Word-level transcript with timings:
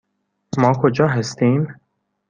ما 0.59 0.73
کجا 0.83 1.07
هستیم؟ 1.07 1.67